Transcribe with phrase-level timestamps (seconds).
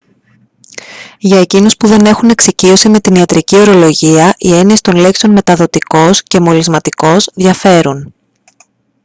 [1.19, 6.23] για εκείνους που δεν έχουν εξοικείωση με την ιατρική ορολογία οι έννοιες των λέξεων «μεταδοτικός»
[6.23, 8.13] και «μολυσματικός» διαφέρουν